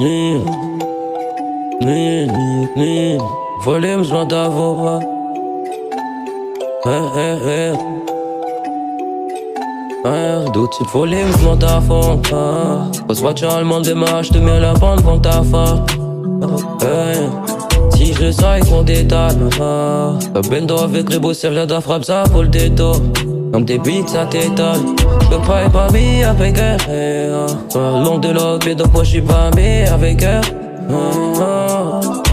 [0.00, 0.42] Ni,
[1.82, 3.18] ni, ni, ni.
[3.66, 5.00] Besoin d'avoir.
[6.86, 7.72] Eh, eh, eh.
[10.06, 12.18] Eh, doute, il faut les mouvements ta fond.
[13.06, 15.84] Pose voiture allemande, démarche, te mets la bande pour ta femme.
[16.80, 20.14] Eh, si je sais qu'on détale, ah.
[20.50, 22.96] Bendo avec les beaux serres de frappe, ça pour le détour.
[23.52, 24.80] Comme des beats, ça t'étale.
[25.30, 27.36] Je pas être pas mis avec elle.
[27.74, 28.28] Long de
[28.66, 30.40] mais donc moi je suis pas mis avec elle.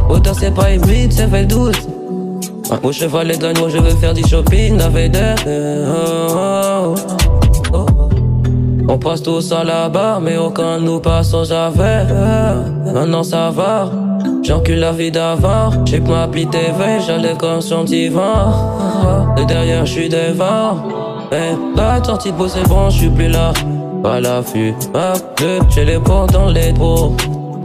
[0.10, 1.88] Autant c'est pas une beat, c'est fait doute.
[2.70, 5.86] Ah, Mon cheval est moi je veux faire du shopping avec elle.
[8.90, 12.06] On passe tous à la barre, mais aucun de nous passe sans javet.
[12.94, 13.90] Maintenant ça va,
[14.44, 15.72] j'encule la vie d'avant.
[15.86, 19.34] J'ai que ma pli TV, j'allais comme son divan.
[19.36, 20.78] De derrière, je suis devant.
[21.32, 23.52] Eh, la sortie de c'est bon, je suis plus là.
[24.02, 27.16] Pas l'affût, ah, le j'ai les portes dans les trous.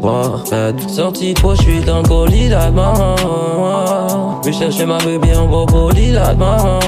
[0.02, 4.40] Ouais, sortie de peau, je suis dans le colis là-dedans.
[4.44, 6.80] Je chercher ma bébé en beau colis là-dedans.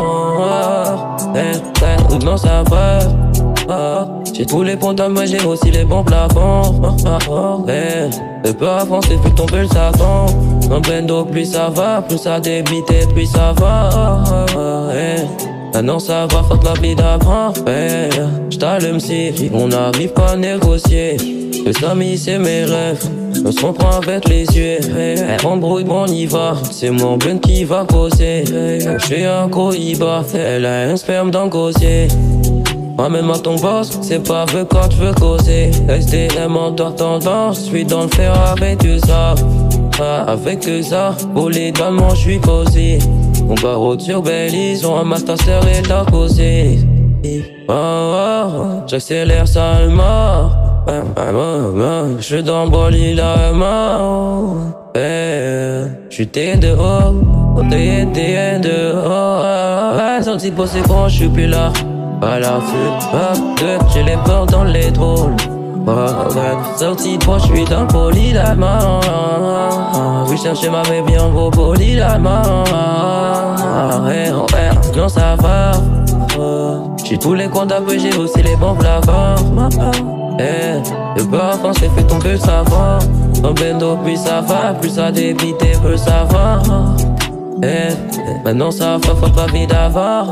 [1.36, 2.98] Eh, eh, non, ça va.
[4.32, 6.80] J'ai tous les ponts moi j'ai aussi les bons plafonds.
[7.06, 7.18] Ah,
[8.52, 10.26] peu avancer, plus tomber le savon.
[10.70, 14.20] Un bendo, plus ça va, plus ça débite, plus ça va.
[15.72, 17.52] Maintenant ça va, fuck la vie d'avant.
[18.50, 21.16] J't'allume si on n'arrive pas à négocier.
[21.64, 23.08] Le Samy c'est mes rêves.
[23.44, 24.78] On se comprend avec les yeux.
[24.96, 26.54] Eh, embrouille, bon, on y va.
[26.70, 28.44] C'est mon blend qui va causer.
[28.52, 30.22] Eh, J'suis un cohiba.
[30.34, 32.08] Elle a un sperme dans le.
[32.96, 35.70] Ramène à ton boss, c'est pas vrai quand tu veux causer.
[35.88, 39.34] SDM en toi tendance, je suis dans le fer avec tout ça.
[40.00, 42.98] Ah, avec tout ça, pour les dames, je suis posé.
[43.46, 46.78] Mon barreau sur Belize, on ramasse ta sœur et ta causé.
[47.68, 48.52] Oh, oh,
[48.86, 50.50] j'accélère seulement.
[52.18, 54.74] Je suis dans Boli la main.
[54.94, 57.14] Eh, j'suis t'es dehors,
[57.70, 59.42] t'es t'es dehors.
[59.42, 61.72] Ah, sorti pour c'est bon, j'suis plus là.
[62.24, 65.36] Pas la fuite, j'ai les portes dans les drôles.
[66.78, 69.00] Sorti moi, j'suis dans le main.
[70.30, 72.42] Je chercher ma bébé en gros main.
[74.10, 75.72] Eh, oh, eh, non, ça va.
[77.04, 79.68] J'ai tous les comptes peu, j'ai aussi les bons plafonds.
[80.38, 80.80] Eh,
[81.18, 83.00] le parfum s'est fait tomber le savon.
[83.44, 86.62] Un bendo, plus ça va, plus ça débite, plus ça va.
[87.62, 87.92] Eh,
[88.42, 90.24] maintenant ça va, faut pas vite d'avoir.